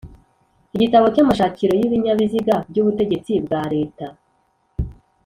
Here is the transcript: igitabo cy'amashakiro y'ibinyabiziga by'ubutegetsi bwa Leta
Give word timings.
igitabo 0.75 1.05
cy'amashakiro 1.13 1.73
y'ibinyabiziga 1.79 2.55
by'ubutegetsi 2.69 3.31
bwa 3.45 3.61
Leta 3.73 4.05